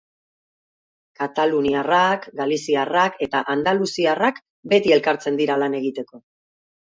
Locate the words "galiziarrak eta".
2.39-3.43